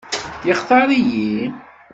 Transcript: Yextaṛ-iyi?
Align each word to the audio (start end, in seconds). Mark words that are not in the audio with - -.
Yextaṛ-iyi? 0.47 1.31